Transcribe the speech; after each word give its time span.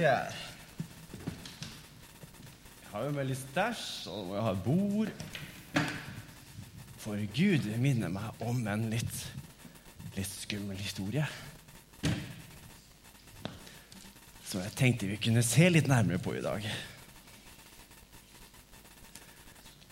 her. 0.00 0.36
Jeg 2.80 2.92
har 2.92 3.04
jo 3.06 3.12
veldig 3.14 3.36
stæsj, 3.38 3.84
og 4.10 4.32
jeg 4.34 4.44
ha 4.46 4.54
bord. 4.64 5.10
For 7.00 7.20
Gud 7.36 7.68
minner 7.80 8.10
meg 8.12 8.42
om 8.44 8.60
en 8.68 8.88
litt, 8.92 9.20
litt 10.16 10.32
skummel 10.32 10.80
historie. 10.80 11.24
Som 14.44 14.64
jeg 14.64 14.74
tenkte 14.76 15.08
vi 15.08 15.20
kunne 15.22 15.44
se 15.46 15.68
litt 15.70 15.88
nærmere 15.90 16.20
på 16.22 16.34
i 16.36 16.44
dag. 16.44 16.66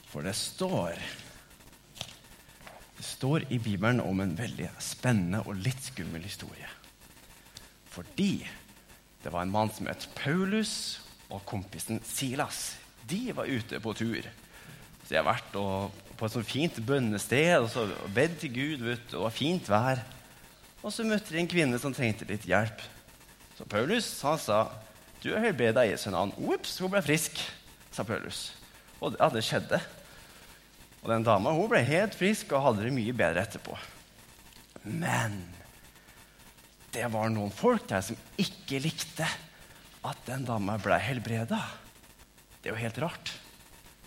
For 0.09 0.25
det 0.25 0.35
står 0.35 0.97
Det 2.99 3.05
står 3.07 3.45
i 3.55 3.59
Bibelen 3.63 4.01
om 4.03 4.21
en 4.21 4.33
veldig 4.35 4.73
spennende 4.83 5.45
og 5.47 5.61
litt 5.63 5.85
skummel 5.87 6.25
historie. 6.27 6.67
Fordi 7.95 8.43
det 9.29 9.35
var 9.35 9.45
en 9.45 9.51
mann 9.53 9.69
som 9.69 9.85
het 9.85 10.07
Paulus, 10.17 11.03
og 11.29 11.43
kompisen 11.45 11.99
Silas. 12.09 12.79
De 13.05 13.27
var 13.37 13.45
ute 13.45 13.77
på 13.85 13.93
tur. 13.93 14.25
Så 15.03 15.11
de 15.11 15.19
har 15.19 15.27
vært 15.27 15.51
på 15.53 16.25
et 16.25 16.33
sånt 16.33 16.49
fint 16.49 16.79
bønnested 16.89 17.59
og 17.59 17.69
så 17.69 17.85
bedt 18.17 18.39
til 18.41 18.55
Gud. 18.55 18.87
Vet, 18.87 19.03
og 19.11 19.19
det 19.19 19.21
var 19.27 19.35
fint 19.37 19.69
vær. 19.69 20.01
Og 20.81 20.95
så 20.97 21.05
møtte 21.05 21.35
de 21.35 21.43
en 21.43 21.51
kvinne 21.51 21.77
som 21.83 21.93
trengte 21.93 22.25
litt 22.31 22.47
hjelp. 22.49 22.81
Så 23.59 23.69
Paulus 23.69 24.09
han 24.25 24.41
sa, 24.41 24.71
'Du 25.21 25.35
har 25.35 25.45
helbreda 25.45 25.85
i 25.85 25.93
Jesu 25.93 26.09
navn.' 26.09 26.33
Ops, 26.49 26.79
hun 26.79 26.89
ble 26.91 27.05
frisk, 27.05 27.37
sa 27.93 28.09
Paulus. 28.09 28.55
Og 29.01 29.13
ja, 29.21 29.29
det 29.29 29.45
skjedde. 29.45 29.83
Og 31.03 31.13
den 31.13 31.23
dama 31.23 31.53
hun 31.53 31.69
ble 31.69 31.85
helt 31.85 32.17
frisk 32.17 32.53
og 32.53 32.65
hadde 32.65 32.89
det 32.89 32.97
mye 32.97 33.13
bedre 33.13 33.45
etterpå. 33.45 33.77
Men 34.85 35.58
det 36.95 37.05
var 37.13 37.29
noen 37.33 37.53
folk 37.53 37.87
der 37.91 38.03
som 38.05 38.19
ikke 38.41 38.81
likte 38.83 39.27
at 40.09 40.25
den 40.29 40.47
dama 40.49 40.79
ble 40.81 40.97
helbreda. 41.03 41.59
Det 42.59 42.71
er 42.71 42.75
jo 42.75 42.83
helt 42.83 43.01
rart. 43.03 43.33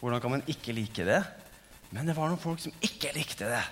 Hvordan 0.02 0.22
kan 0.22 0.34
man 0.34 0.44
ikke 0.50 0.74
like 0.74 1.06
det? 1.06 1.22
Men 1.92 2.08
det 2.10 2.16
var 2.18 2.32
noen 2.32 2.42
folk 2.42 2.62
som 2.64 2.74
ikke 2.82 3.14
likte 3.16 3.50
det. 3.52 3.64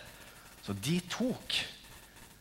Så 0.66 0.75
de 0.75 0.99
tok 1.09 1.61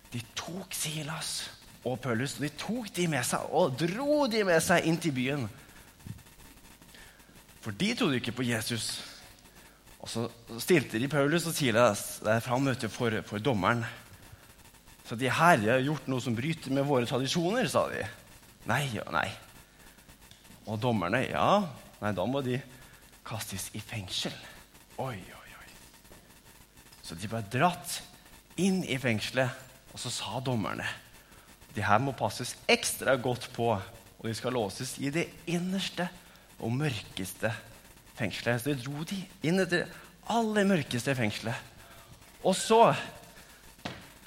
De 0.08 0.20
tok 0.33 0.72
Silas 0.72 1.50
og 1.84 1.98
Paulus 2.00 2.38
og 2.38 2.47
de 2.47 2.48
tok 2.56 2.86
de 2.97 3.05
med 3.12 3.27
seg 3.28 3.50
og 3.55 3.75
dro 3.77 4.22
de 4.30 4.41
med 4.48 4.62
seg 4.64 4.86
inn 4.88 4.97
til 5.00 5.12
byen. 5.12 5.44
For 7.60 7.77
de 7.77 7.91
trodde 7.92 8.16
ikke 8.16 8.32
på 8.38 8.47
Jesus. 8.48 8.86
Og 10.00 10.08
så 10.08 10.25
stilte 10.64 10.97
de 11.00 11.10
Paulus 11.12 11.44
og 11.50 11.53
Silas 11.53 12.22
der 12.25 12.41
fram 12.41 12.70
for, 12.88 13.20
for 13.28 13.38
dommeren. 13.38 13.84
Så 15.09 15.17
de 15.17 15.31
her 15.33 15.62
har 15.62 15.81
gjort 15.81 16.09
noe 16.11 16.20
som 16.20 16.34
bryter 16.37 16.75
med 16.75 16.84
våre 16.84 17.09
tradisjoner, 17.09 17.64
sa 17.70 17.87
de. 17.89 18.03
Nei 18.69 18.84
og 19.01 19.09
nei. 19.15 19.28
Og 20.69 20.77
dommerne, 20.83 21.23
ja, 21.25 21.62
nei, 22.03 22.12
da 22.12 22.27
må 22.28 22.42
de 22.45 22.59
kastes 23.25 23.70
i 23.73 23.81
fengsel. 23.81 24.34
Oi, 25.00 25.17
oi, 25.17 25.53
oi. 25.62 25.69
Så 27.00 27.17
de 27.17 27.31
ble 27.31 27.41
dratt 27.48 28.03
inn 28.61 28.83
i 28.84 28.98
fengselet, 29.00 29.48
og 29.95 30.03
så 30.03 30.12
sa 30.12 30.42
dommerne 30.45 30.87
de 31.72 31.84
her 31.84 32.00
må 32.03 32.12
passes 32.17 32.56
ekstra 32.69 33.15
godt 33.22 33.48
på, 33.55 33.70
og 34.19 34.25
de 34.27 34.34
skal 34.34 34.56
låses 34.56 34.97
i 34.98 35.12
det 35.15 35.28
innerste 35.47 36.09
og 36.59 36.72
mørkeste 36.75 37.53
fengselet. 38.19 38.61
Så 38.61 38.72
de 38.72 38.81
dro 38.83 39.05
de 39.06 39.20
inn 39.47 39.62
i 39.62 39.69
det 39.69 39.84
aller 40.28 40.67
mørkeste 40.67 41.15
fengselet. 41.15 41.55
Og 42.43 42.56
så 42.59 42.83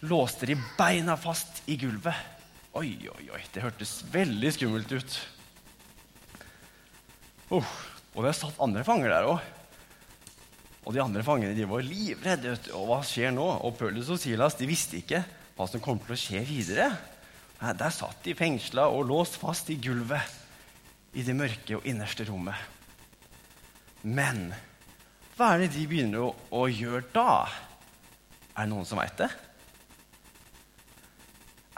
låste 0.01 0.49
de 0.49 0.57
beina 0.77 1.17
fast 1.17 1.61
i 1.69 1.77
gulvet. 1.77 2.17
Oi, 2.77 2.95
oi, 3.11 3.25
oi, 3.33 3.41
det 3.53 3.63
hørtes 3.63 3.99
veldig 4.11 4.51
skummelt 4.55 4.93
ut. 4.95 5.17
Uh, 7.51 7.73
og 8.15 8.25
det 8.25 8.35
satt 8.37 8.61
andre 8.63 8.85
fanger 8.87 9.11
der 9.11 9.27
òg. 9.27 9.41
Og 10.87 10.95
de 10.95 11.01
andre 11.03 11.23
fangene 11.25 11.53
de 11.53 11.67
var 11.69 11.83
livredde. 11.85 12.55
Og 12.77 12.87
hva 12.89 13.01
skjer 13.05 13.33
nå? 13.35 13.45
Og 13.67 13.75
Paulus 13.77 14.09
og 14.09 14.19
Silas 14.21 14.57
de 14.57 14.69
visste 14.69 14.97
ikke 15.01 15.21
hva 15.57 15.67
som 15.69 15.83
kom 15.83 15.99
til 16.01 16.15
å 16.15 16.19
skje 16.19 16.41
videre. 16.47 16.89
Nei, 17.61 17.75
der 17.77 17.93
satt 17.93 18.23
de 18.25 18.33
fengsla 18.37 18.87
og 18.89 19.05
låst 19.11 19.37
fast 19.41 19.69
i 19.69 19.77
gulvet 19.77 20.39
i 21.13 21.25
det 21.27 21.35
mørke 21.37 21.77
og 21.77 21.85
innerste 21.85 22.25
rommet. 22.25 22.57
Men 24.01 24.49
hva 25.35 25.53
er 25.53 25.65
det 25.65 25.73
de 25.75 25.85
begynner 25.91 26.23
å, 26.23 26.33
å 26.55 26.65
gjøre 26.71 27.03
da? 27.13 27.45
Er 28.55 28.65
det 28.65 28.71
noen 28.71 28.87
som 28.87 28.97
veit 28.97 29.19
det? 29.19 29.29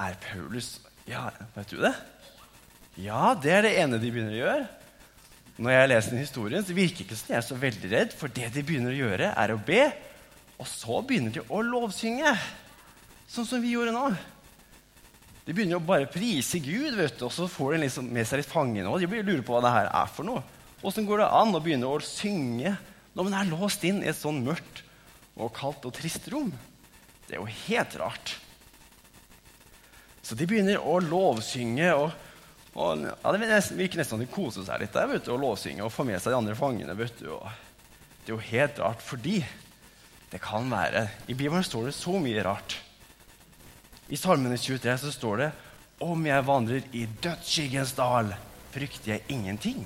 Er 0.02 0.18
Paulus 0.22 0.80
Ja, 1.06 1.28
vet 1.56 1.70
du 1.70 1.78
det? 1.84 1.94
Ja, 2.98 3.34
det 3.36 3.52
er 3.52 3.66
det 3.66 3.76
ene 3.82 4.00
de 4.02 4.10
begynner 4.14 4.34
å 4.34 4.42
gjøre. 4.42 4.66
Når 5.58 5.74
jeg 5.74 5.90
leser 5.90 6.14
den 6.14 6.24
historien, 6.24 6.66
så 6.66 6.76
virker 6.78 7.02
det 7.02 7.06
ikke 7.08 7.18
som 7.18 7.32
jeg 7.34 7.40
er 7.40 7.46
så 7.46 7.58
veldig 7.58 7.90
redd, 7.92 8.14
for 8.18 8.34
det 8.34 8.50
de 8.54 8.64
begynner 8.66 8.94
å 8.94 9.00
gjøre, 9.00 9.32
er 9.38 9.54
å 9.54 9.62
be, 9.62 9.82
og 10.58 10.70
så 10.70 11.02
begynner 11.06 11.34
de 11.36 11.44
å 11.46 11.62
lovsynge. 11.66 12.32
Sånn 13.30 13.48
som 13.50 13.62
vi 13.62 13.74
gjorde 13.74 13.94
nå. 13.94 14.08
De 15.44 15.54
begynner 15.54 15.82
å 15.82 15.84
bare 15.84 16.10
prise 16.10 16.62
Gud, 16.64 16.96
vet 16.98 17.18
du, 17.20 17.26
og 17.28 17.34
så 17.36 17.50
får 17.52 17.76
de 17.76 17.84
liksom 17.84 18.08
med 18.14 18.30
seg 18.30 18.42
litt 18.42 18.50
fanger 18.50 18.86
nå. 18.86 18.96
De 19.02 19.10
blir 19.12 19.26
lurer 19.26 19.44
på 19.46 19.56
hva 19.56 19.64
det 19.66 19.74
her 19.74 19.90
er 19.92 20.14
for 20.14 20.28
noe. 20.28 20.44
Åssen 20.84 21.08
går 21.08 21.24
det 21.24 21.32
an 21.36 21.56
å 21.56 21.62
begynne 21.64 21.90
å 21.90 22.00
synge 22.04 22.76
når 23.14 23.28
man 23.28 23.36
er 23.40 23.52
låst 23.52 23.84
inn 23.88 24.02
i 24.04 24.10
et 24.12 24.20
sånn 24.20 24.42
mørkt 24.46 24.82
og 25.34 25.54
kaldt 25.56 25.86
og 25.90 25.96
trist 25.98 26.30
rom? 26.32 26.50
Det 27.28 27.36
er 27.36 27.42
jo 27.42 27.50
helt 27.68 27.98
rart. 28.02 28.38
Så 30.24 30.38
de 30.40 30.48
begynner 30.48 30.80
å 30.80 31.00
lovsynge. 31.04 31.90
og, 31.94 32.14
og 32.80 33.04
ja, 33.04 33.34
Det 33.36 33.42
virker 33.76 34.00
nesten 34.00 34.16
som 34.16 34.24
de 34.24 34.30
koser 34.32 34.66
seg 34.68 34.82
litt 34.82 34.96
der, 34.96 35.10
vet 35.12 35.28
du, 35.28 35.34
og 35.36 35.44
lovsynge 35.44 35.84
og 35.84 35.92
får 35.94 36.08
med 36.10 36.24
seg 36.24 36.34
de 36.34 36.40
andre 36.40 36.56
fangene. 36.58 36.96
vet 36.98 37.20
du, 37.20 37.30
og 37.36 37.50
Det 38.24 38.32
er 38.32 38.38
jo 38.38 38.50
helt 38.54 38.80
rart, 38.80 39.04
fordi 39.04 39.44
det 40.32 40.40
kan 40.42 40.66
være 40.72 41.10
I 41.28 41.36
Bibelen 41.36 41.64
står 41.64 41.92
det 41.92 41.94
så 41.94 42.16
mye 42.18 42.42
rart. 42.46 42.80
I 44.10 44.18
Salmene 44.18 44.58
23 44.58 44.96
så 45.04 45.12
står 45.14 45.38
det 45.44 45.52
om 46.04 46.26
jeg 46.26 46.46
vandrer 46.48 46.88
i 46.98 47.06
dødsskyggens 47.24 47.94
dal, 47.96 48.34
frykter 48.74 49.14
jeg 49.14 49.24
ingenting. 49.32 49.86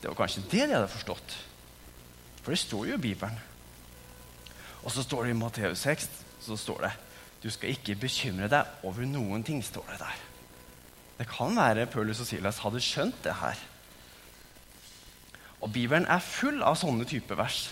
Det 0.00 0.08
var 0.08 0.16
kanskje 0.16 0.46
det 0.48 0.64
de 0.64 0.74
hadde 0.74 0.90
forstått. 0.90 1.36
For 2.40 2.54
det 2.54 2.62
står 2.62 2.88
jo 2.88 2.96
i 2.96 3.02
Bibelen. 3.02 3.36
Og 4.80 4.90
så 4.94 5.04
står 5.04 5.26
det 5.26 5.34
i 5.34 5.38
Matteus 5.38 5.84
6 5.84 6.08
så 6.40 6.56
står 6.56 6.86
det 6.86 6.92
du 7.40 7.48
skal 7.52 7.72
ikke 7.72 7.96
bekymre 8.00 8.50
deg 8.52 8.86
over 8.86 9.06
noen 9.08 9.44
ting, 9.46 9.62
står 9.64 9.86
det 9.94 10.00
der. 10.02 10.22
Det 11.20 11.28
kan 11.28 11.56
være 11.56 11.88
Paulus 11.92 12.22
og 12.22 12.28
Silas 12.28 12.60
hadde 12.64 12.80
skjønt 12.84 13.18
det 13.24 13.36
her. 13.40 13.60
Og 15.60 15.68
Bibelen 15.72 16.08
er 16.08 16.24
full 16.24 16.62
av 16.64 16.78
sånne 16.80 17.04
type 17.08 17.36
vers 17.36 17.66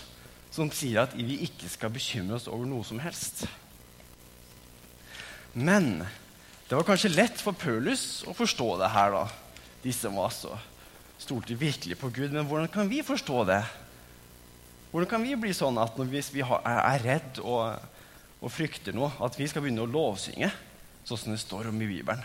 som 0.53 0.69
sier 0.73 1.03
at 1.03 1.13
vi 1.17 1.39
ikke 1.45 1.69
skal 1.69 1.93
bekymre 1.93 2.37
oss 2.37 2.49
over 2.49 2.65
noe 2.69 2.85
som 2.85 3.01
helst. 3.01 3.45
Men 5.53 6.01
det 6.69 6.77
var 6.77 6.85
kanskje 6.85 7.13
lett 7.13 7.41
for 7.41 7.57
Paulus 7.57 8.21
å 8.29 8.35
forstå 8.37 8.67
det 8.81 8.89
her, 8.93 9.13
da. 9.13 9.23
De 9.81 9.93
som 9.95 10.17
var 10.19 10.33
så 10.33 10.53
stolte 11.19 11.57
virkelig 11.57 11.97
på 11.99 12.11
Gud. 12.13 12.33
Men 12.33 12.45
hvordan 12.45 12.69
kan 12.71 12.89
vi 12.89 13.01
forstå 13.05 13.43
det? 13.49 13.63
Hvordan 14.91 15.09
kan 15.09 15.25
vi 15.25 15.37
bli 15.37 15.53
sånn 15.53 15.77
at 15.81 15.97
hvis 15.97 16.31
vi 16.33 16.43
er 16.45 17.01
redd 17.03 17.41
og, 17.43 17.77
og, 18.39 18.51
frykter 18.53 18.95
nå 18.95 19.09
at 19.19 19.37
vi 19.39 19.47
skal 19.49 19.63
begynne 19.63 19.83
å 19.83 19.89
lovsynge, 19.89 20.51
sånn 21.07 21.19
som 21.19 21.33
det 21.33 21.41
står 21.41 21.71
om 21.71 21.81
i 21.83 21.89
Bibelen? 21.89 22.23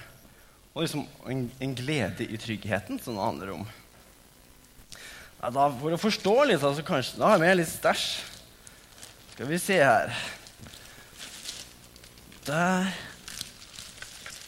Og 0.75 0.83
liksom 0.83 1.05
en, 1.31 1.47
en 1.63 1.75
glede 1.79 2.27
i 2.27 2.39
tryggheten, 2.41 2.99
som 3.03 3.15
det 3.15 3.27
handler 3.27 3.53
om. 3.55 3.67
Ja, 5.45 5.51
da, 5.53 5.69
for 5.79 5.95
å 5.95 6.01
forstå 6.01 6.35
litt, 6.49 6.63
altså, 6.65 6.83
kanskje 6.87 7.19
Da 7.21 7.29
har 7.29 7.37
jeg 7.37 7.45
med 7.45 7.59
litt 7.61 7.69
stæsj. 7.69 8.07
Skal 9.35 9.51
vi 9.51 9.59
se 9.59 9.77
her 9.83 10.13
Der. 12.47 12.91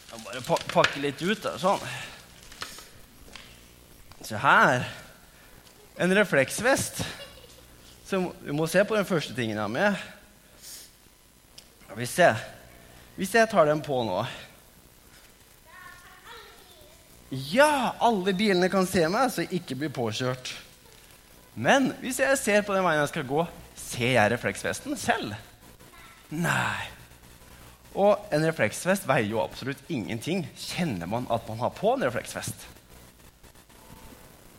Jeg 0.07 0.19
må 0.19 0.31
bare 0.31 0.61
pakke 0.71 1.01
litt 1.03 1.21
ut 1.21 1.43
der, 1.43 1.57
sånn. 1.61 1.83
Se 4.25 4.39
her. 4.41 4.87
En 6.01 6.13
refleksvest. 6.15 7.03
Så 8.07 8.21
vi 8.41 8.55
må 8.55 8.67
se 8.71 8.83
på 8.87 8.95
den 8.95 9.07
første 9.07 9.35
tingen 9.35 9.57
jeg 9.57 9.63
har 9.63 9.73
med. 9.73 10.07
Hvis 11.97 12.13
jeg, 12.21 12.37
hvis 13.17 13.31
jeg 13.33 13.49
tar 13.49 13.65
den 13.65 13.79
på 13.81 14.03
nå 14.05 14.19
Ja, 17.49 17.95
alle 17.99 18.35
bilene 18.37 18.69
kan 18.71 18.85
se 18.87 19.01
meg, 19.11 19.31
så 19.33 19.43
jeg 19.43 19.57
ikke 19.59 19.75
blir 19.81 19.91
påkjørt. 19.91 20.53
Men 21.57 21.89
hvis 21.99 22.21
jeg 22.21 22.37
ser 22.39 22.61
på 22.63 22.75
den 22.75 22.85
veien 22.85 23.01
jeg 23.01 23.09
skal 23.11 23.25
gå, 23.27 23.41
ser 23.75 24.13
jeg 24.13 24.31
refleksvesten 24.31 24.95
selv? 25.01 25.33
Nei. 26.31 26.85
Og 27.97 28.29
en 28.31 28.45
refleksvest 28.45 29.09
veier 29.09 29.27
jo 29.33 29.41
absolutt 29.41 29.81
ingenting. 29.91 30.45
Kjenner 30.55 31.09
man 31.09 31.27
at 31.33 31.49
man 31.49 31.59
har 31.65 31.75
på 31.75 31.97
en 31.97 32.05
refleksvest? 32.07 32.67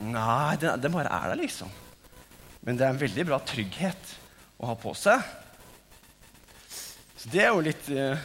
Nei, 0.02 0.58
den, 0.60 0.76
den 0.82 0.92
bare 0.92 1.08
er 1.08 1.32
der, 1.32 1.40
liksom. 1.40 1.70
Men 2.66 2.76
det 2.76 2.84
er 2.84 2.92
en 2.92 3.00
veldig 3.00 3.30
bra 3.30 3.40
trygghet 3.46 4.16
å 4.58 4.74
ha 4.74 4.76
på 4.76 4.92
seg. 4.98 5.22
Det 7.28 7.42
er 7.44 7.50
jo 7.52 7.64
litt 7.64 7.88
uh, 7.92 8.16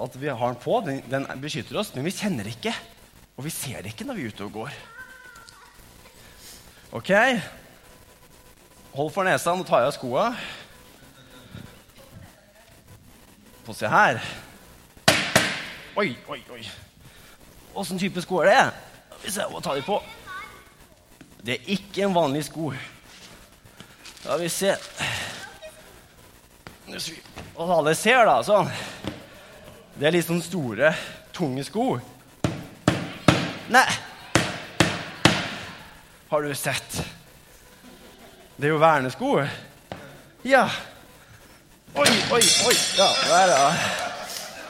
At 0.00 0.14
vi 0.16 0.30
har 0.30 0.52
den 0.52 0.60
på, 0.62 0.78
den, 0.86 1.02
den 1.10 1.26
beskytter 1.42 1.80
oss, 1.80 1.92
men 1.94 2.06
vi 2.06 2.14
kjenner 2.16 2.48
ikke 2.48 2.72
Og 3.36 3.44
vi 3.44 3.52
ser 3.52 3.82
det 3.82 3.92
ikke 3.92 4.06
når 4.08 4.18
vi 4.18 4.24
er 4.24 4.32
ute 4.32 4.46
og 4.46 4.54
går. 4.56 4.78
Ok? 6.98 7.12
Hold 8.96 9.12
for 9.14 9.28
nesa, 9.28 9.52
nå 9.54 9.66
tar 9.68 9.84
jeg 9.84 9.92
av 9.92 9.94
skoa. 9.94 10.24
Få 13.68 13.76
se 13.76 13.90
her. 13.92 14.18
Oi, 16.00 16.16
oi, 16.32 16.40
oi. 16.56 16.62
Åssen 17.78 18.00
type 18.00 18.24
sko 18.24 18.40
er 18.42 18.50
det? 18.50 18.64
Vi 19.22 19.34
jeg 19.36 19.52
må 19.52 19.60
tar 19.62 19.78
dem 19.78 19.86
på. 19.86 20.00
Det 21.44 21.58
er 21.58 21.72
ikke 21.76 22.08
en 22.08 22.16
vanlig 22.16 22.46
sko. 22.48 22.72
Da 24.24 24.40
vil 24.40 24.48
vi 24.48 24.54
se 24.56 24.74
Og 27.58 27.70
alle 27.74 27.94
ser, 27.98 28.22
da. 28.22 28.38
Sånn. 28.46 28.68
Det 29.98 30.06
er 30.06 30.14
litt 30.14 30.28
sånn 30.28 30.42
store, 30.44 30.92
tunge 31.34 31.64
sko. 31.66 31.96
Nei! 33.74 33.88
Har 36.28 36.44
du 36.44 36.52
sett? 36.54 37.00
Det 38.54 38.68
er 38.68 38.74
jo 38.74 38.78
vernesko. 38.78 39.32
Ja. 40.46 40.68
Oi, 41.98 42.06
oi, 42.36 42.42
oi. 42.68 42.76
Ja, 43.00 43.10
der, 43.26 43.52
ja. 43.56 43.66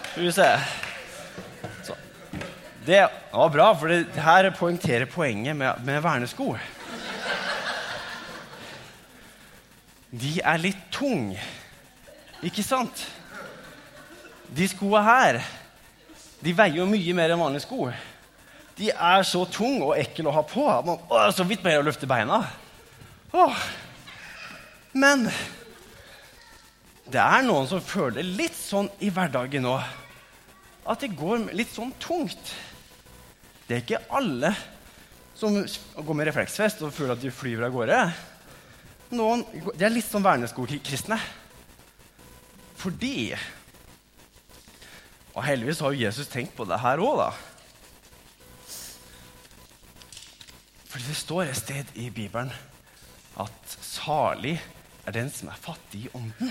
Skal 0.09 0.25
vi 0.25 0.33
se. 0.39 0.49
Sånn. 1.91 2.03
Det 2.89 3.05
var 3.35 3.53
bra, 3.53 3.69
for 3.77 3.93
det 3.93 4.25
her 4.25 4.49
poengterer 4.57 5.11
poenget 5.13 5.61
med, 5.61 5.85
med 5.85 6.01
vernesko. 6.09 6.55
De 10.09 10.39
er 10.41 10.63
litt 10.63 10.87
tunge, 10.95 11.37
ikke 12.45 12.63
sant? 12.63 13.07
De 14.55 14.69
skoa 14.71 15.03
her 15.05 15.41
de 16.39 16.55
veier 16.55 16.79
jo 16.79 16.87
mye 16.87 17.15
mer 17.17 17.35
enn 17.35 17.41
vanlige 17.41 17.65
sko. 17.67 17.89
De 18.79 18.93
er 18.95 19.25
så 19.27 19.43
tunge 19.51 19.89
og 19.89 19.97
ekle 19.99 20.31
å 20.31 20.35
ha 20.37 20.45
på. 20.47 20.67
Man, 20.87 21.01
å, 21.11 21.23
så 21.35 21.47
vidt 21.47 21.65
mer 21.67 21.81
å 21.81 21.87
løfte 21.87 22.07
beina. 22.07 22.45
Åh. 23.35 23.63
Men 24.95 25.27
det 27.11 27.19
er 27.19 27.43
noen 27.47 27.67
som 27.71 27.83
føler 27.83 28.23
litt 28.23 28.57
sånn 28.57 28.91
i 29.03 29.11
hverdagen 29.11 29.67
nå 29.67 29.75
at 30.89 31.03
det 31.03 31.11
går 31.19 31.51
litt 31.57 31.73
sånn 31.75 31.91
tungt. 32.01 32.55
Det 33.67 33.75
er 33.77 33.83
ikke 33.83 34.05
alle 34.17 34.55
som 35.37 35.59
går 35.59 36.17
med 36.17 36.31
refleksvest 36.31 36.81
og 36.87 36.95
føler 36.95 37.17
at 37.17 37.23
de 37.23 37.35
flyr 37.35 37.67
av 37.67 37.75
gårde. 37.75 37.99
Noen, 39.19 39.45
De 39.75 39.85
er 39.85 39.93
litt 39.93 40.09
sånn 40.09 40.25
verneskokristne. 40.25 41.19
Fordi 42.79 43.37
Og 45.35 45.45
heldigvis 45.45 45.81
har 45.85 45.93
jo 45.95 46.03
Jesus 46.03 46.27
tenkt 46.27 46.57
på 46.57 46.65
det 46.67 46.81
her 46.83 46.99
òg, 46.99 47.21
da. 47.21 47.29
Fordi 50.89 51.05
det 51.05 51.17
står 51.17 51.43
et 51.45 51.61
sted 51.61 51.93
i 51.95 52.09
Bibelen 52.11 52.51
at 53.39 53.77
salig 53.85 54.57
er 55.07 55.15
den 55.15 55.31
som 55.31 55.53
er 55.53 55.61
fattig 55.63 56.09
i 56.09 56.11
ånden. 56.17 56.51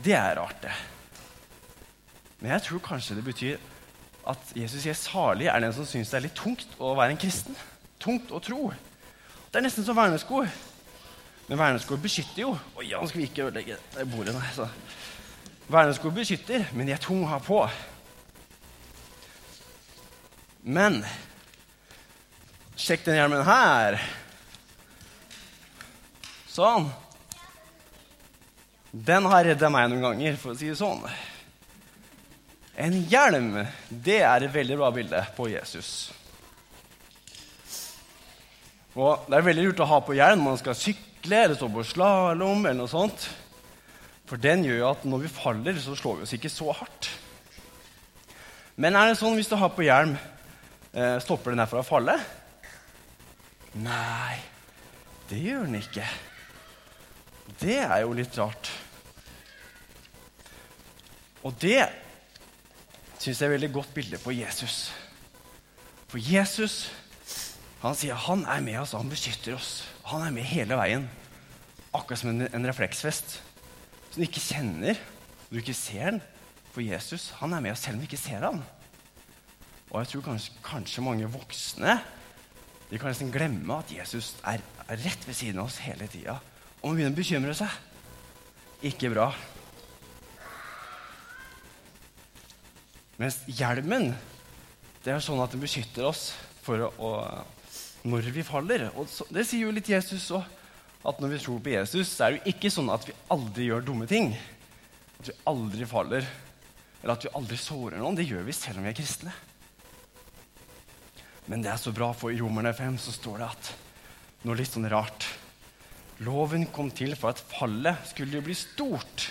Det 0.00 0.14
er 0.16 0.38
rart, 0.38 0.62
det. 0.62 0.72
Men 2.40 2.54
jeg 2.54 2.64
tror 2.64 2.80
kanskje 2.86 3.18
det 3.18 3.26
betyr 3.26 3.60
at 4.30 4.52
Jesus 4.56 4.80
sier 4.86 4.96
salig 4.96 5.50
er 5.52 5.60
den 5.60 5.74
som 5.76 5.84
syns 5.88 6.12
det 6.12 6.16
er 6.20 6.26
litt 6.30 6.38
tungt 6.38 6.78
å 6.80 6.94
være 6.96 7.12
en 7.12 7.20
kristen. 7.20 7.56
Tungt 8.00 8.32
å 8.32 8.40
tro. 8.40 8.70
Det 9.50 9.60
er 9.60 9.66
nesten 9.66 9.84
som 9.84 9.98
vernesko. 9.98 10.46
Men 11.50 11.58
vernesko 11.58 11.96
beskytter 11.98 12.44
jo. 12.44 12.50
Oi, 12.78 12.92
nå 12.94 13.08
skal 13.10 13.18
vi 13.18 13.24
ikke 13.26 13.48
ødelegge 13.48 13.76
bordet. 14.06 14.36
Nei, 14.36 14.50
så. 14.54 14.68
Vernesko 15.66 16.12
beskytter, 16.14 16.68
men 16.78 16.86
de 16.86 16.94
er 16.94 17.02
tunge 17.02 17.26
å 17.26 17.32
ha 17.32 17.40
på. 17.42 17.64
Men 20.62 21.00
Sjekk 22.80 23.02
den 23.04 23.18
hjelmen 23.18 23.42
her. 23.44 23.98
Sånn. 26.48 26.86
Den 28.90 29.26
har 29.28 29.44
redda 29.50 29.68
meg 29.74 29.90
noen 29.90 30.06
ganger, 30.06 30.38
for 30.40 30.54
å 30.54 30.56
si 30.56 30.70
det 30.70 30.78
sånn. 30.78 31.02
En 32.80 32.96
hjelm, 33.10 33.52
det 33.90 34.22
er 34.22 34.46
et 34.46 34.54
veldig 34.54 34.80
bra 34.80 34.88
bilde 34.94 35.26
på 35.36 35.50
Jesus. 35.50 35.92
Og 38.94 39.28
Det 39.28 39.36
er 39.36 39.46
veldig 39.50 39.68
lurt 39.68 39.84
å 39.84 39.90
ha 39.90 40.00
på 40.06 40.16
hjelm 40.16 40.40
når 40.40 40.54
man 40.54 40.62
skal 40.62 40.78
sykle 40.78 41.09
eller 41.24 41.54
stå 41.54 41.68
på 41.68 41.84
slalåm. 41.84 42.66
eller 42.66 42.80
noe 42.80 42.88
sånt. 42.90 43.28
For 44.26 44.40
den 44.40 44.64
gjør 44.64 44.78
jo 44.78 44.90
at 44.90 45.04
når 45.04 45.24
vi 45.24 45.32
faller, 45.34 45.78
så 45.82 45.96
slår 45.98 46.20
vi 46.20 46.26
oss 46.26 46.34
ikke 46.36 46.52
så 46.52 46.70
hardt. 46.72 47.10
Men 48.80 48.96
er 48.96 49.10
det 49.10 49.18
sånn 49.18 49.34
hvis 49.36 49.50
du 49.50 49.56
har 49.58 49.72
på 49.74 49.84
hjelm, 49.84 50.14
eh, 50.94 51.18
stopper 51.20 51.50
den 51.50 51.60
her 51.60 51.68
fra 51.68 51.82
å 51.82 51.86
falle? 51.86 52.14
Nei, 53.74 54.38
det 55.28 55.40
gjør 55.42 55.66
den 55.66 55.80
ikke. 55.82 56.06
Det 57.60 57.78
er 57.82 58.00
jo 58.02 58.14
litt 58.16 58.38
rart. 58.38 58.70
Og 61.42 61.54
det 61.60 61.82
syns 63.18 63.40
jeg 63.40 63.44
er 63.44 63.50
et 63.50 63.56
veldig 63.58 63.72
godt 63.74 63.94
bilde 63.94 64.18
på 64.22 64.32
Jesus. 64.32 64.90
For 66.08 66.18
Jesus 66.18 66.90
han 67.80 67.96
sier 67.96 68.18
han 68.28 68.42
er 68.44 68.60
med 68.64 68.80
oss, 68.82 68.92
han 68.92 69.08
beskytter 69.08 69.56
oss. 69.56 69.84
Han 70.10 70.26
er 70.26 70.34
med 70.34 70.46
hele 70.50 70.78
veien. 70.78 71.06
Akkurat 71.94 72.20
som 72.20 72.32
en, 72.32 72.46
en 72.50 72.68
refleksvest 72.68 73.38
som 74.10 74.18
du 74.18 74.26
ikke 74.26 74.42
kjenner, 74.42 74.98
og 75.46 75.54
du 75.54 75.60
ikke 75.62 75.76
ser 75.76 76.16
den. 76.16 76.22
For 76.70 76.82
Jesus 76.82 77.30
han 77.40 77.54
er 77.54 77.62
med 77.62 77.78
selv 77.78 77.98
om 77.98 78.02
du 78.02 78.08
ikke 78.08 78.20
ser 78.20 78.42
han. 78.46 78.62
Og 79.90 80.00
jeg 80.00 80.12
tror 80.12 80.26
kanskje, 80.30 80.56
kanskje 80.66 81.04
mange 81.04 81.30
voksne 81.30 81.98
de 82.90 82.98
kan 82.98 83.12
nesten 83.12 83.30
glemme 83.30 83.76
at 83.78 83.90
Jesus 83.94 84.32
er, 84.42 84.62
er 84.90 84.98
rett 85.04 85.26
ved 85.26 85.36
siden 85.38 85.60
av 85.62 85.68
oss 85.68 85.78
hele 85.84 86.08
tida. 86.10 86.40
Og 86.82 86.90
man 86.90 86.98
begynner 86.98 87.14
å 87.14 87.20
bekymre 87.20 87.54
seg. 87.54 87.74
Ikke 88.90 89.12
bra. 89.12 89.28
Mens 93.20 93.38
hjelmen 93.46 94.10
det 95.04 95.12
er 95.14 95.22
sånn 95.22 95.40
at 95.42 95.54
den 95.54 95.62
beskytter 95.62 96.08
oss 96.08 96.32
for 96.64 96.88
å, 96.88 96.90
å, 96.98 97.10
når 98.04 98.30
vi 98.32 98.44
faller. 98.46 98.88
Og 98.94 99.08
så, 99.10 99.26
Det 99.30 99.44
sier 99.46 99.66
jo 99.66 99.74
litt 99.74 99.88
Jesus 99.88 100.30
òg. 100.36 100.44
At 101.00 101.20
når 101.20 101.32
vi 101.32 101.40
tror 101.40 101.60
på 101.64 101.72
Jesus, 101.72 102.10
så 102.12 102.26
er 102.26 102.32
det 102.32 102.40
jo 102.40 102.52
ikke 102.52 102.72
sånn 102.72 102.90
at 102.92 103.06
vi 103.08 103.16
aldri 103.32 103.70
gjør 103.70 103.86
dumme 103.86 104.08
ting. 104.08 104.34
At 105.20 105.30
vi 105.30 105.36
aldri 105.48 105.86
faller, 105.88 106.26
eller 107.00 107.14
at 107.14 107.24
vi 107.24 107.32
aldri 107.38 107.56
sårer 107.56 107.96
noen. 108.00 108.18
Det 108.18 108.28
gjør 108.28 108.44
vi 108.44 108.56
selv 108.56 108.80
om 108.80 108.84
vi 108.84 108.92
er 108.92 108.98
kristne. 108.98 109.32
Men 111.48 111.64
det 111.64 111.72
er 111.72 111.80
så 111.80 111.92
bra, 111.96 112.12
for 112.12 112.30
i 112.30 112.38
Romerne 112.38 112.74
5 112.76 112.98
så 113.00 113.14
står 113.16 113.40
det 113.40 113.48
at 113.48 113.70
noe 114.44 114.58
litt 114.60 114.70
sånn 114.70 114.88
rart. 114.92 115.24
Loven 116.20 116.66
kom 116.68 116.90
til 116.92 117.16
for 117.16 117.32
at 117.32 117.40
fallet 117.56 118.12
skulle 118.12 118.44
bli 118.44 118.54
stort. 118.56 119.30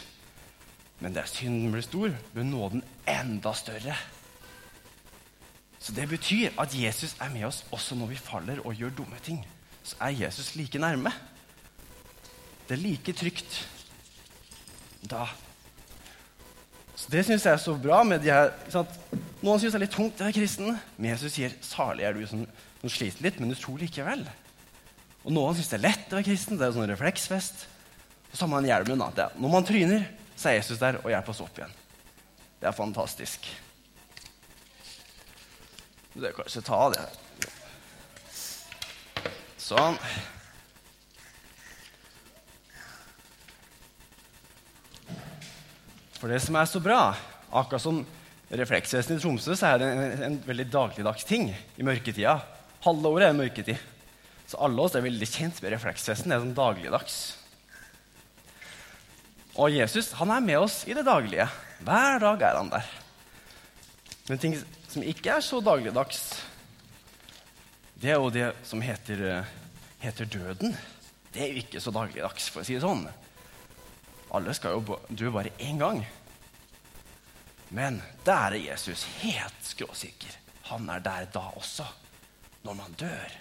Men 0.99 1.13
der 1.15 1.29
synden 1.29 1.69
ble 1.71 1.83
stor, 1.85 2.15
ble 2.33 2.43
nåden 2.49 2.81
enda 3.07 3.53
større. 3.55 3.93
Så 5.79 5.95
det 5.95 6.09
betyr 6.12 6.55
at 6.59 6.75
Jesus 6.75 7.15
er 7.21 7.31
med 7.33 7.48
oss 7.48 7.63
også 7.71 7.95
når 7.95 8.12
vi 8.12 8.19
faller 8.19 8.59
og 8.65 8.75
gjør 8.75 8.95
dumme 8.98 9.19
ting. 9.24 9.39
Så 9.83 9.95
er 10.03 10.17
Jesus 10.25 10.55
like 10.55 10.79
nærme. 10.79 11.12
Det 12.67 12.75
er 12.75 12.83
like 12.83 13.13
trygt 13.13 13.62
da. 15.09 15.25
Så 16.95 17.07
Det 17.09 17.24
syns 17.25 17.45
jeg 17.45 17.53
er 17.53 17.62
så 17.63 17.77
bra 17.79 18.03
med 18.03 18.19
de 18.19 18.31
her 18.31 18.51
noen 19.39 19.59
syns 19.62 19.71
det 19.71 19.77
er 19.77 19.86
litt 19.86 19.95
tungt 19.95 20.19
å 20.19 20.25
være 20.25 20.36
kristen, 20.36 20.74
men 20.98 21.13
Jesus 21.13 21.31
sier 21.38 21.53
salig 21.63 22.03
er 22.03 22.17
du 22.17 22.25
som, 22.27 22.41
som 22.81 22.91
sliter 22.91 23.24
litt, 23.24 23.38
men 23.39 23.53
du 23.53 23.55
tror 23.55 23.79
likevel. 23.79 24.25
Og 25.24 25.31
noen 25.31 25.55
syns 25.55 25.71
det 25.71 25.77
er 25.79 25.86
lett 25.86 26.12
å 26.12 26.17
være 26.17 26.27
kristen. 26.27 26.59
Det 26.59 26.65
er 26.65 26.74
jo 26.74 26.79
sånn 26.81 26.91
refleksfest. 26.91 27.63
Og 28.29 28.36
så 28.36 28.43
har 28.43 28.51
man 28.51 28.67
hjelmen. 28.67 29.03
Da. 29.15 29.29
Når 29.39 29.53
man 29.55 29.67
tryner, 29.67 30.03
så 30.36 30.51
er 30.51 30.59
Jesus 30.59 30.81
der 30.81 31.00
og 31.00 31.07
hjelper 31.12 31.33
oss 31.33 31.41
opp 31.45 31.59
igjen. 31.59 31.74
Det 32.59 32.67
er 32.67 32.75
fantastisk. 32.75 33.48
Du 36.13 36.21
kan 36.23 36.33
kanskje 36.41 36.61
ta 36.65 36.75
av 36.87 36.93
det. 36.95 37.03
her. 37.05 37.13
Sånn. 39.61 39.97
For 46.19 46.31
det 46.31 46.39
som 46.43 46.57
er 46.59 46.67
så 46.67 46.81
bra, 46.83 47.13
akkurat 47.49 47.83
som 47.83 48.01
refleksvesenet 48.49 49.19
i 49.19 49.23
Tromsø 49.23 49.53
så 49.55 49.69
er 49.69 49.79
det 49.79 49.89
en, 49.93 50.23
en 50.25 50.39
veldig 50.47 50.65
dagligdags 50.73 51.27
ting 51.29 51.51
i 51.53 51.85
mørketida. 51.85 52.39
Halve 52.83 53.13
året 53.13 53.29
er 53.29 53.37
mørketid. 53.37 53.77
Så 54.49 54.57
alle 54.65 54.81
oss 54.81 54.97
er 54.97 55.05
veldig 55.05 55.29
kjent 55.29 55.61
med 55.61 55.75
refleksvesen. 55.75 56.31
Det 56.31 56.39
er 56.39 56.43
sånn 56.43 56.57
dagligdags. 56.57 57.19
Og 59.59 59.69
Jesus 59.75 60.11
han 60.17 60.33
er 60.33 60.41
med 60.41 60.57
oss 60.63 60.81
i 60.89 60.95
det 60.97 61.05
daglige. 61.05 61.45
Hver 61.85 62.19
dag 62.23 62.43
er 62.47 62.57
han 62.57 62.73
der. 62.73 62.89
Men 64.29 64.41
ting 64.41 64.57
som 64.89 65.05
ikke 65.05 65.36
er 65.38 65.43
så 65.46 65.60
dagligdags, 65.62 66.22
det 68.00 68.13
er 68.13 68.17
jo 68.17 68.29
det 68.34 68.53
som 68.63 68.81
heter, 68.81 69.25
eh, 69.29 69.50
heter 70.00 70.25
døden. 70.25 70.77
Det 71.34 71.41
er 71.43 71.51
jo 71.51 71.63
ikke 71.63 71.81
så 71.81 71.91
dagligdags, 71.91 72.50
for 72.50 72.62
å 72.62 72.65
si 72.65 72.77
det 72.77 72.84
sånn. 72.84 73.03
Alle 74.31 74.53
skal 74.53 74.77
jo 74.77 75.00
dø 75.10 75.31
bare 75.34 75.51
én 75.60 75.77
gang. 75.81 76.05
Men 77.69 78.01
der 78.25 78.55
er 78.55 78.63
Jesus 78.72 79.03
helt 79.22 79.62
skråsikker. 79.63 80.36
han 80.69 80.89
er 80.89 81.00
der 81.00 81.25
da 81.25 81.39
også, 81.58 81.84
når 82.63 82.74
man 82.74 82.91
dør. 82.93 83.31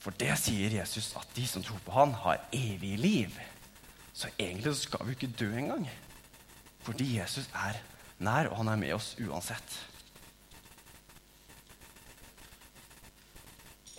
For 0.00 0.10
det 0.10 0.38
sier 0.40 0.70
Jesus 0.70 1.10
at 1.16 1.28
de 1.36 1.46
som 1.46 1.62
tror 1.62 1.80
på 1.84 1.92
han, 1.92 2.14
har 2.14 2.40
evig 2.52 2.98
liv. 2.98 3.40
Så 4.14 4.28
egentlig 4.38 4.76
skal 4.76 5.04
vi 5.06 5.12
ikke 5.12 5.36
dø 5.36 5.50
engang. 5.52 5.84
Fordi 6.80 7.18
Jesus 7.18 7.48
er 7.54 7.76
nær, 8.24 8.50
og 8.50 8.58
han 8.62 8.72
er 8.72 8.80
med 8.80 8.96
oss 8.96 9.12
uansett. 9.22 9.78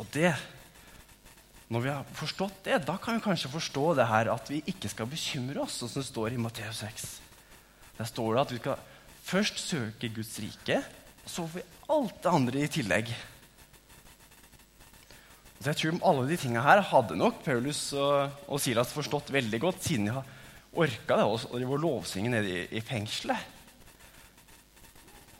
Og 0.02 0.10
det 0.12 0.34
når 1.66 1.82
vi 1.82 1.90
har 1.90 2.10
forstått 2.14 2.60
det, 2.68 2.78
da 2.86 2.98
kan 3.02 3.18
vi 3.18 3.24
kanskje 3.26 3.50
forstå 3.50 3.86
det 3.98 4.06
her 4.06 4.30
at 4.30 4.50
vi 4.52 4.62
ikke 4.70 4.90
skal 4.92 5.10
bekymre 5.10 5.64
oss, 5.64 5.80
sånn 5.80 5.90
som 5.90 6.04
det 6.04 6.10
står 6.12 6.36
i 6.36 6.42
Matteus 6.42 6.84
6. 6.84 7.06
Der 7.98 8.10
står 8.10 8.36
det 8.36 8.44
at 8.44 8.54
vi 8.54 8.60
skal 8.60 8.84
først 9.26 9.64
søke 9.64 10.12
Guds 10.14 10.36
rike, 10.44 10.78
og 11.24 11.32
så 11.32 11.48
får 11.48 11.56
vi 11.56 11.66
alt 11.96 12.20
det 12.22 12.34
andre 12.38 12.62
i 12.62 12.70
tillegg. 12.70 13.10
Så 15.58 15.72
jeg 15.72 15.80
tror 15.80 15.98
alle 16.12 16.28
de 16.30 16.38
tingene 16.38 16.62
her 16.68 16.84
hadde 16.86 17.18
nok 17.18 17.42
Paulus 17.48 17.88
og, 17.98 18.38
og 18.46 18.62
Silas 18.62 18.94
forstått 18.94 19.34
veldig 19.34 19.62
godt, 19.64 19.82
siden 19.82 20.12
de 20.12 20.18
har 20.20 20.34
orka 20.76 21.18
det 21.18 21.26
og 21.26 21.58
de 21.58 21.68
var 21.72 21.82
lovsynge 21.82 22.30
nede 22.36 22.52
i, 22.52 22.64
i 22.78 22.86
fengselet. 22.86 23.55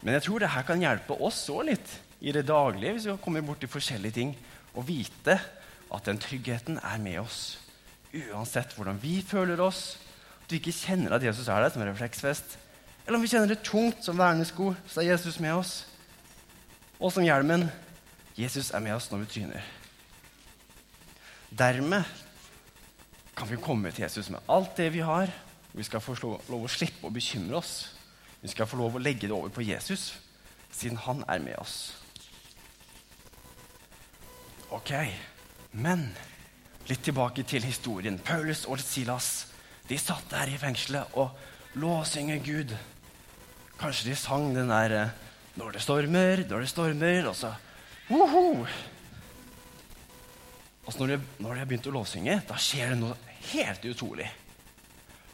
Men 0.06 0.20
jeg 0.20 0.28
tror 0.28 0.44
det 0.44 0.54
her 0.54 0.66
kan 0.68 0.82
hjelpe 0.84 1.18
oss 1.26 1.42
òg 1.50 1.66
litt 1.72 2.00
i 2.22 2.32
det 2.36 2.46
daglige, 2.48 2.94
hvis 2.94 3.08
vi 3.10 3.20
kommer 3.24 3.46
borti 3.46 3.68
forskjellige 3.70 4.20
ting, 4.22 4.36
og 4.78 4.86
vite 4.88 5.40
at 5.96 6.06
den 6.06 6.20
tryggheten 6.22 6.78
er 6.78 7.02
med 7.02 7.24
oss 7.24 7.56
uansett 8.16 8.76
hvordan 8.76 9.00
vi 9.02 9.20
føler 9.26 9.62
oss. 9.64 9.98
At 10.46 10.52
vi 10.52 10.60
ikke 10.62 10.76
kjenner 10.76 11.16
at 11.16 11.26
Jesus 11.26 11.48
er 11.48 11.64
der 11.64 11.74
som 11.74 11.84
en 11.84 11.92
refleksfest. 11.92 12.58
Eller 13.06 13.18
om 13.18 13.24
vi 13.24 13.30
kjenner 13.30 13.52
det 13.52 13.64
tungt 13.66 14.04
som 14.06 14.18
vernesko, 14.18 14.74
så 14.88 15.02
er 15.02 15.12
Jesus 15.14 15.40
med 15.42 15.54
oss. 15.58 15.74
Og 17.00 17.12
som 17.14 17.26
hjelmen 17.26 17.68
Jesus 18.38 18.72
er 18.72 18.84
med 18.84 18.96
oss 18.96 19.10
når 19.12 19.24
vi 19.24 19.32
tryner. 19.34 19.66
Dermed 21.56 22.04
kan 23.36 23.50
vi 23.50 23.60
komme 23.62 23.92
til 23.92 24.06
Jesus 24.06 24.30
med 24.32 24.44
alt 24.50 24.78
det 24.78 24.90
vi 24.94 25.04
har. 25.06 25.30
og 25.72 25.80
Vi 25.80 25.88
skal 25.88 26.04
få 26.04 26.16
lov 26.22 26.66
å 26.66 26.72
slippe 26.72 27.08
å 27.08 27.14
bekymre 27.14 27.60
oss. 27.60 27.96
Vi 28.46 28.52
skal 28.54 28.68
få 28.70 28.78
lov 28.78 29.00
å 29.00 29.02
legge 29.02 29.26
det 29.26 29.34
over 29.34 29.50
på 29.50 29.64
Jesus, 29.66 30.12
siden 30.70 31.00
han 31.02 31.24
er 31.26 31.40
med 31.42 31.58
oss. 31.58 31.96
Ok. 34.70 34.92
Men 35.74 36.12
litt 36.86 37.02
tilbake 37.08 37.42
til 37.50 37.66
historien. 37.66 38.20
Paulus 38.22 38.68
og 38.70 38.78
Silas 38.86 39.48
de 39.90 39.98
satt 39.98 40.30
der 40.30 40.54
i 40.54 40.60
fengselet 40.62 41.18
og 41.18 41.34
låsynger 41.82 42.38
Gud. 42.46 42.76
Kanskje 43.82 44.12
de 44.12 44.20
sang 44.20 44.54
den 44.54 44.70
der 44.70 44.94
eh, 44.94 45.10
'Når 45.56 45.72
det 45.72 45.82
stormer, 45.82 46.46
når 46.50 46.60
det 46.60 46.70
stormer', 46.70 47.28
og 47.28 47.36
så 47.36 47.54
Woho! 48.10 48.68
Og 50.86 50.94
så 50.94 51.00
når 51.00 51.08
de, 51.08 51.22
når 51.40 51.54
de 51.54 51.60
har 51.60 51.66
begynt 51.66 51.88
å 51.88 51.98
lovsynge, 51.98 52.42
da 52.48 52.58
skjer 52.62 52.94
det 52.94 53.00
noe 53.02 53.18
helt 53.56 53.86
utrolig. 53.86 54.30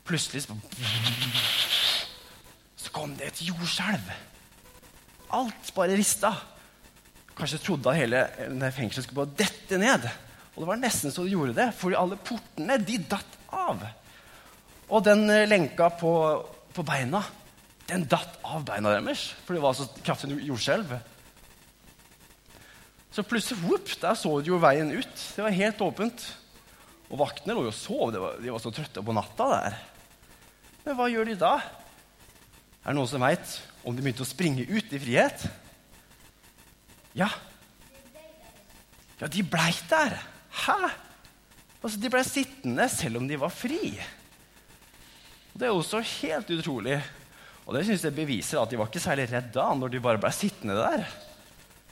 Plutselig 0.05 0.45
så, 0.45 0.55
så 2.91 2.97
kom 2.99 3.13
det 3.15 3.29
et 3.29 3.41
jordskjelv. 3.47 4.07
Alt 5.31 5.69
bare 5.75 5.95
rista. 5.95 6.33
Kanskje 7.37 7.61
trodde 7.63 7.87
at 7.87 8.01
hele 8.01 8.25
fengselet 8.75 9.05
skulle 9.05 9.21
bare 9.23 9.39
dette 9.39 9.79
ned. 9.79 10.07
Og 10.51 10.59
det 10.59 10.67
var 10.67 10.81
nesten 10.81 11.13
så 11.13 11.23
de 11.23 11.31
gjorde 11.31 11.55
det, 11.55 11.69
for 11.79 11.95
alle 11.95 12.19
portene 12.19 12.75
de 12.83 12.97
datt 13.07 13.37
av. 13.55 13.85
Og 14.91 15.05
den 15.05 15.23
eh, 15.31 15.47
lenka 15.47 15.87
på, 15.95 16.11
på 16.75 16.83
beina, 16.83 17.23
den 17.87 18.03
datt 18.11 18.41
av 18.43 18.65
beina 18.67 18.91
deres, 18.97 19.29
for 19.45 19.55
det 19.55 19.63
var 19.63 19.77
så 19.77 19.87
kraftig 20.03 20.35
jordskjelv. 20.43 20.91
Så 23.15 23.23
plutselig 23.23 23.63
whoop, 23.63 23.87
der 24.01 24.19
så 24.19 24.33
de 24.41 24.51
jo 24.51 24.59
veien 24.59 24.91
ut. 24.91 25.15
Det 25.37 25.45
var 25.45 25.55
helt 25.55 25.83
åpent. 25.87 26.25
Og 27.07 27.23
vaktene 27.23 27.55
lå 27.55 27.69
jo 27.69 27.71
og 27.71 27.79
sov. 27.79 28.11
De 28.11 28.19
var, 28.19 28.35
de 28.43 28.51
var 28.51 28.63
så 28.63 28.71
trøtte 28.75 29.03
på 29.03 29.15
natta 29.15 29.47
der. 29.55 29.79
Men 30.83 30.99
hva 30.99 31.07
gjør 31.11 31.31
de 31.31 31.39
da? 31.39 31.55
Er 32.81 32.91
det 32.91 32.97
noen 32.97 33.09
som 33.09 33.21
veit 33.21 33.57
om 33.85 33.93
de 33.93 34.01
begynte 34.01 34.25
å 34.25 34.29
springe 34.29 34.65
ut 34.65 34.93
i 34.93 34.99
frihet? 35.01 35.45
Ja. 37.17 37.29
Ja, 39.21 39.29
de 39.29 39.43
blei 39.45 39.69
der. 39.89 40.17
Hæ? 40.63 40.77
Altså, 41.81 41.97
De 42.01 42.09
ble 42.13 42.23
sittende 42.25 42.87
selv 42.89 43.21
om 43.21 43.27
de 43.29 43.37
var 43.41 43.53
fri. 43.53 43.93
Det 45.53 45.67
er 45.67 45.75
også 45.75 46.01
helt 46.21 46.49
utrolig. 46.55 46.97
Og 47.67 47.75
det 47.75 47.83
synes 47.85 48.05
jeg 48.05 48.17
beviser 48.17 48.61
at 48.61 48.71
de 48.71 48.79
var 48.79 48.89
ikke 48.89 49.03
særlig 49.03 49.27
redde 49.29 49.53
da, 49.53 49.67
når 49.77 49.93
de 49.93 50.01
bare 50.03 50.21
ble 50.21 50.31
sittende 50.33 50.77
der. 50.77 51.05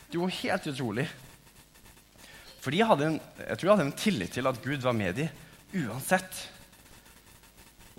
Det 0.10 0.18
var 0.18 0.38
helt 0.40 0.70
utrolig. 0.72 1.06
For 2.60 2.74
de 2.74 2.82
hadde 2.84 3.06
en, 3.06 3.20
jeg 3.46 3.58
tror 3.60 3.68
de 3.68 3.74
hadde 3.76 3.86
en 3.88 4.00
tillit 4.00 4.34
til 4.36 4.50
at 4.50 4.58
Gud 4.64 4.82
var 4.84 4.98
med 4.98 5.22
dem 5.22 5.86
uansett. 5.86 6.48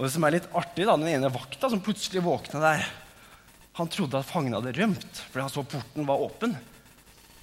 Og 0.01 0.07
det 0.07 0.15
som 0.15 0.25
er 0.25 0.33
litt 0.33 0.47
artig, 0.57 0.87
da, 0.89 0.95
den 0.97 1.11
ene 1.13 1.29
vakta 1.29 1.69
som 1.69 1.83
plutselig 1.85 2.23
våkna 2.25 2.63
der, 2.63 2.85
han 3.77 3.89
trodde 3.93 4.17
at 4.17 4.29
fangene 4.31 4.57
hadde 4.57 4.73
rømt 4.79 5.19
fordi 5.27 5.43
han 5.45 5.53
så 5.53 5.65
porten 5.69 6.07
var 6.09 6.23
åpen. 6.25 6.55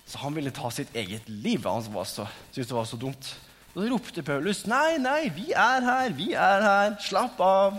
Så 0.09 0.17
han 0.23 0.33
ville 0.33 0.49
ta 0.49 0.71
sitt 0.73 0.89
eget 0.97 1.27
liv. 1.29 1.67
Han 1.69 1.85
syntes 1.85 2.55
det 2.55 2.73
var 2.73 2.87
så 2.89 2.97
dumt. 2.97 3.29
Og 3.75 3.83
så 3.83 3.89
ropte 3.91 4.23
Paulus, 4.25 4.63
'Nei, 4.65 4.97
nei, 4.97 5.29
vi 5.29 5.51
er 5.53 5.85
her, 5.85 6.09
vi 6.17 6.31
er 6.33 6.65
her. 6.65 6.95
Slapp 6.97 7.37
av.' 7.37 7.77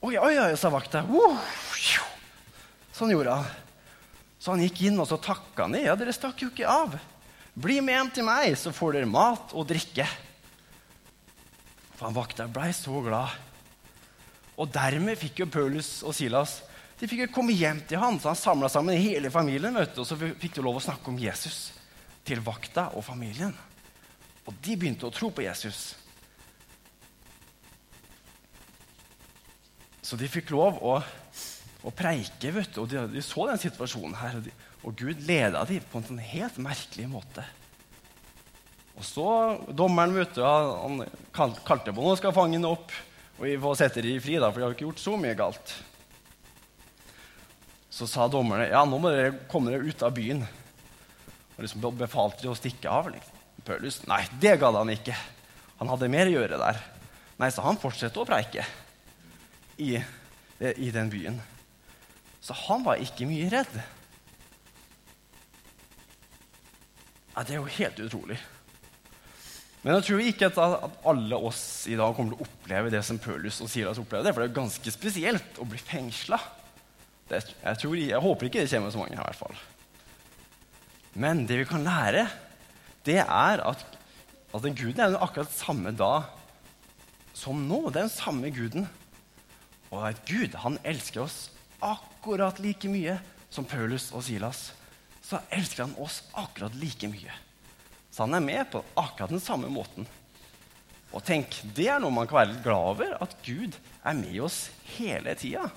Oi, 0.00 0.14
oi, 0.16 0.32
oi, 0.38 0.56
sa 0.56 0.70
vakta. 0.72 1.04
Sånn 2.96 3.12
gjorde 3.12 3.34
han. 3.34 3.44
Så 4.40 4.54
han 4.54 4.62
gikk 4.64 4.86
inn 4.88 4.96
og 5.02 5.08
så 5.10 5.18
takka 5.20 5.66
han. 5.66 5.76
Ja, 5.76 5.98
dere 6.00 6.16
stakk 6.16 6.40
jo 6.40 6.48
ikke 6.48 6.64
av. 6.64 6.96
Bli 7.52 7.82
med 7.84 7.92
hjem 7.92 8.10
til 8.14 8.24
meg, 8.24 8.56
så 8.56 8.72
får 8.72 8.96
dere 8.96 9.10
mat 9.10 9.52
og 9.52 9.68
drikke. 9.68 10.08
For 11.98 12.06
han 12.06 12.16
vakta 12.16 12.46
blei 12.50 12.70
så 12.76 13.02
glad. 13.02 13.34
Og 14.58 14.70
dermed 14.74 15.18
fikk 15.18 15.42
jo 15.42 15.50
Paulus 15.50 15.98
og 16.06 16.14
Silas 16.16 16.60
de 16.98 17.06
fikk 17.06 17.20
jo 17.22 17.30
komme 17.30 17.54
hjem 17.54 17.78
til 17.86 18.00
han, 18.02 18.16
så 18.18 18.32
han 18.32 18.38
samla 18.38 18.68
sammen 18.72 18.98
hele 18.98 19.30
familien. 19.30 19.76
Vet 19.78 19.94
du, 19.94 20.02
og 20.02 20.08
så 20.08 20.18
fikk 20.18 20.56
de 20.56 20.64
lov 20.66 20.80
å 20.80 20.82
snakke 20.82 21.12
om 21.12 21.18
Jesus 21.20 21.68
til 22.26 22.42
vakta 22.44 22.88
og 22.98 23.04
familien. 23.06 23.54
Og 24.48 24.56
de 24.64 24.74
begynte 24.74 25.06
å 25.06 25.14
tro 25.14 25.30
på 25.30 25.44
Jesus. 25.44 25.92
Så 30.02 30.18
de 30.18 30.26
fikk 30.32 30.50
lov 30.54 30.80
å, 30.82 30.96
å 31.86 31.94
preike, 31.94 32.50
vet 32.56 32.74
du, 32.74 32.82
og 32.82 32.90
de, 32.90 33.04
de, 33.12 33.22
så 33.22 33.46
den 33.46 33.62
situasjonen 33.62 34.18
her. 34.18 34.40
Og, 34.40 34.48
de, 34.48 34.54
og 34.82 34.98
Gud 34.98 35.22
leda 35.28 35.62
dem 35.68 35.86
på 35.92 36.00
en 36.00 36.08
sånn 36.10 36.22
helt 36.32 36.58
merkelig 36.64 37.06
måte. 37.12 37.46
Og 38.98 39.04
så 39.06 39.28
Dommeren 39.70 40.16
vet 40.16 40.34
du, 40.34 40.42
han 40.42 41.04
kalte 41.64 41.94
på 41.94 42.02
noe, 42.02 42.18
skal 42.18 42.34
fange 42.34 42.58
ham 42.58 42.66
opp. 42.72 42.90
Og 43.38 43.46
vi 43.46 43.54
får 43.62 43.76
sette 43.78 44.02
dem 44.02 44.18
fri, 44.22 44.34
da, 44.42 44.50
for 44.50 44.58
de 44.58 44.66
har 44.66 44.74
ikke 44.74 44.88
gjort 44.88 45.02
så 45.02 45.14
mye 45.20 45.36
galt. 45.38 45.74
Så 47.94 48.08
sa 48.10 48.26
dommerne 48.30 48.68
ja, 48.68 48.82
nå 48.86 48.98
må 49.00 49.10
dere 49.14 49.36
komme 49.50 49.70
dere 49.72 49.86
ut 49.86 50.02
av 50.06 50.14
byen. 50.16 50.42
Og 51.56 51.62
liksom 51.62 51.86
befalte 51.98 52.42
de 52.42 52.50
å 52.50 52.58
stikke 52.58 52.90
av. 52.90 53.12
Liksom. 53.14 53.38
Paulus 53.66 54.00
nei, 54.10 54.24
det 54.42 54.56
gadd 54.58 54.78
han 54.78 54.90
ikke. 54.94 55.14
Han 55.78 55.90
hadde 55.94 56.10
mer 56.10 56.30
å 56.30 56.34
gjøre 56.34 56.58
der. 56.58 56.82
Nei, 57.38 57.52
så 57.54 57.62
han 57.62 57.78
fortsatte 57.78 58.18
å 58.18 58.26
preike 58.26 58.66
i, 59.78 59.94
i 60.58 60.90
den 60.94 61.10
byen. 61.10 61.38
Så 62.42 62.54
han 62.66 62.82
var 62.86 63.02
ikke 63.02 63.26
mye 63.30 63.46
redd. 63.54 63.78
Ja, 67.34 67.44
det 67.46 67.54
er 67.54 67.60
jo 67.60 67.76
helt 67.78 68.00
utrolig. 68.02 68.38
Men 69.82 69.94
jeg 69.94 70.06
tror 70.08 70.22
ikke 70.26 70.48
at 70.50 71.00
alle 71.06 71.38
oss 71.48 71.62
i 71.90 71.96
dag 71.98 72.14
kommer 72.16 72.34
til 72.34 72.40
å 72.40 72.48
oppleve 72.48 72.90
det 72.92 73.02
som 73.06 73.20
Paulus 73.22 73.60
og 73.62 73.70
Silas 73.70 74.00
opplevde. 74.02 74.32
For 74.34 74.42
det 74.42 74.50
er 74.50 74.56
ganske 74.56 74.92
spesielt 74.94 75.60
å 75.62 75.66
bli 75.68 75.78
fengsla. 75.78 76.40
Jeg, 77.30 77.52
jeg, 77.62 78.22
håper 78.24 78.48
ikke 78.48 78.64
det 78.64 78.72
kommer 78.72 78.94
så 78.94 79.02
mange 79.02 79.14
her. 79.14 79.22
i 79.22 79.30
hvert 79.30 79.42
fall. 79.42 79.60
Men 81.18 81.44
det 81.48 81.60
vi 81.60 81.68
kan 81.68 81.86
lære, 81.86 82.26
det 83.06 83.20
er 83.22 83.62
at, 83.62 83.84
at 84.54 84.64
den 84.64 84.76
guden 84.78 85.04
er 85.04 85.18
akkurat 85.22 85.52
samme 85.54 85.94
da 85.94 86.12
som 87.38 87.62
nå. 87.70 87.84
Den 87.94 88.10
samme 88.10 88.50
guden. 88.54 88.88
Og 89.94 90.02
at 90.10 90.24
Gud 90.28 90.58
han 90.64 90.80
elsker 90.84 91.24
oss 91.24 91.48
akkurat 91.84 92.58
like 92.60 92.90
mye 92.90 93.20
som 93.48 93.64
Paulus 93.68 94.10
og 94.10 94.26
Silas. 94.26 94.72
Så 95.22 95.38
elsker 95.54 95.86
han 95.86 95.94
oss 96.02 96.24
akkurat 96.34 96.74
like 96.80 97.08
mye. 97.10 97.34
Så 98.18 98.24
han 98.26 98.34
er 98.34 98.42
med 98.42 98.64
på 98.66 98.80
akkurat 98.98 99.30
den 99.30 99.38
samme 99.38 99.68
måten. 99.70 100.02
Og 101.14 101.22
tenk, 101.22 101.54
Det 101.62 101.86
er 101.86 102.00
noe 102.02 102.10
man 102.10 102.26
kan 102.26 102.40
være 102.40 102.62
glad 102.64 102.86
over, 102.90 103.12
at 103.22 103.36
Gud 103.46 103.76
er 104.02 104.16
med 104.18 104.40
oss 104.42 104.72
hele 104.96 105.36
tida. 105.38 105.68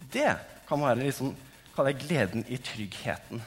Det 0.00 0.30
kan 0.64 0.80
være 0.80 1.02
liksom, 1.04 1.34
kalle 1.76 1.92
gleden 1.92 2.46
i 2.48 2.56
tryggheten. 2.56 3.42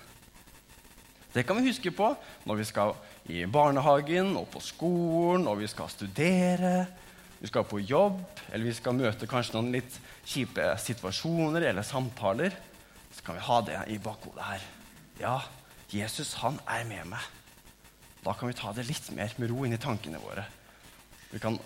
Det 1.33 1.43
kan 1.47 1.57
vi 1.57 1.65
huske 1.65 1.89
på 1.89 2.12
når 2.45 2.59
vi 2.59 2.67
skal 2.69 2.93
i 3.25 3.41
barnehagen 3.50 4.35
og 4.38 4.51
på 4.53 4.62
skolen, 4.62 5.47
og 5.50 5.57
vi 5.63 5.67
skal 5.67 5.89
studere, 5.89 6.85
vi 7.39 7.50
skal 7.50 7.65
på 7.65 7.79
jobb, 7.81 8.21
eller 8.51 8.69
vi 8.69 8.75
skal 8.77 9.00
møte 9.00 9.25
kanskje 9.25 9.57
noen 9.57 9.71
litt 9.74 9.97
kjipe 10.29 10.67
situasjoner 10.77 11.71
eller 11.71 11.81
samtaler. 11.81 12.53
så 13.15 13.25
kan 13.25 13.35
vi 13.35 13.47
ha 13.50 13.59
det 13.62 13.81
i 13.88 13.97
bakhodet 13.97 14.45
her. 14.45 14.62
Ja, 15.19 15.41
Jesus, 15.89 16.35
han 16.35 16.62
er 16.69 16.85
med 16.85 17.09
meg. 17.15 17.25
Da 18.25 18.34
kan 18.34 18.50
vi 18.50 18.58
ta 18.58 18.72
det 18.74 18.88
litt 18.88 19.10
mer 19.13 19.34
med 19.38 19.51
ro 19.51 19.65
inn 19.65 19.75
i 19.75 19.82
tankene 19.82 20.22
våre. 20.22 20.48
Kan, 21.41 21.60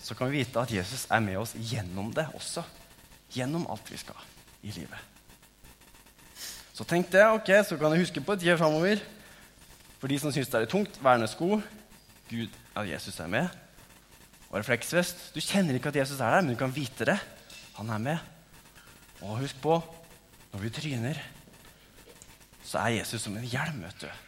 så 0.00 0.14
kan 0.16 0.30
vi 0.30 0.40
vite 0.40 0.62
at 0.62 0.72
Jesus 0.72 1.04
er 1.12 1.20
med 1.20 1.36
oss 1.40 1.52
gjennom 1.56 2.08
det 2.14 2.24
også. 2.36 2.64
Gjennom 3.34 3.66
alt 3.68 3.90
vi 3.90 3.98
skal 4.00 4.18
i 4.64 4.72
livet. 4.72 5.12
Så 6.76 6.84
tenk 6.88 7.10
det, 7.12 7.24
ok, 7.24 7.50
så 7.64 7.78
kan 7.80 7.92
du 7.92 8.00
huske 8.00 8.22
på 8.24 8.36
tida 8.36 8.56
framover. 8.60 9.00
For 10.00 10.12
de 10.12 10.18
som 10.20 10.32
syns 10.32 10.50
det 10.52 10.60
er 10.60 10.70
tungt, 10.70 10.98
vernesko. 11.02 11.60
Gud, 12.28 12.52
ja, 12.74 12.84
Jesus 12.84 13.20
er 13.20 13.30
med. 13.32 13.48
Og 14.50 14.60
refleksvest. 14.60 15.30
Du 15.34 15.40
kjenner 15.40 15.76
ikke 15.76 15.92
at 15.92 16.00
Jesus 16.02 16.20
er 16.20 16.36
der, 16.36 16.44
men 16.44 16.54
du 16.54 16.60
kan 16.60 16.74
vite 16.74 17.08
det. 17.08 17.16
Han 17.78 17.92
er 17.92 18.02
med. 18.02 18.18
Og 19.24 19.40
husk 19.40 19.58
på, 19.64 19.80
når 20.52 20.64
vi 20.64 20.72
tryner, 20.76 21.20
så 22.64 22.84
er 22.84 23.00
Jesus 23.00 23.24
som 23.24 23.36
en 23.36 23.48
hjelm. 23.48 23.82
vet 23.84 24.04
du. 24.04 24.25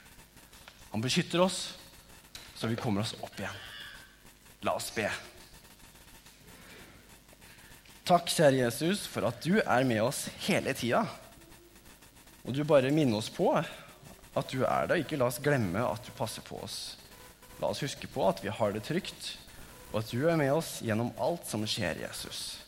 Han 0.90 1.04
beskytter 1.04 1.40
oss, 1.44 1.78
så 2.54 2.66
vi 2.66 2.76
kommer 2.76 3.04
oss 3.04 3.14
opp 3.20 3.34
igjen. 3.38 3.64
La 4.66 4.74
oss 4.74 4.90
be. 4.94 5.08
Takk, 8.08 8.30
kjære 8.32 8.62
Jesus, 8.62 9.04
for 9.06 9.28
at 9.28 9.42
du 9.44 9.58
er 9.60 9.84
med 9.84 10.00
oss 10.00 10.24
hele 10.46 10.72
tida. 10.72 11.02
Og 12.48 12.54
du 12.56 12.62
bare 12.64 12.92
minner 12.94 13.20
oss 13.20 13.28
på 13.28 13.50
at 13.52 14.48
du 14.48 14.62
er 14.64 14.88
der. 14.88 15.02
Ikke 15.02 15.18
la 15.20 15.28
oss 15.28 15.42
glemme 15.44 15.82
at 15.84 16.06
du 16.06 16.14
passer 16.16 16.44
på 16.46 16.62
oss. 16.64 16.96
La 17.60 17.68
oss 17.68 17.82
huske 17.84 18.08
på 18.08 18.24
at 18.24 18.40
vi 18.40 18.48
har 18.54 18.72
det 18.72 18.86
trygt, 18.86 19.34
og 19.92 20.00
at 20.00 20.12
du 20.14 20.24
er 20.30 20.38
med 20.40 20.54
oss 20.54 20.78
gjennom 20.84 21.12
alt 21.20 21.44
som 21.48 21.66
skjer, 21.68 22.00
Jesus. 22.06 22.62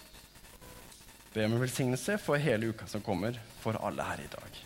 Be 1.33 1.47
om 1.47 1.57
velsignelse 1.62 2.19
for 2.19 2.43
hele 2.43 2.73
uka 2.75 2.89
som 2.91 3.03
kommer, 3.07 3.39
for 3.62 3.79
alle 3.81 4.05
her 4.05 4.25
i 4.25 4.31
dag. 4.33 4.65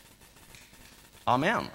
Amen. 1.30 1.68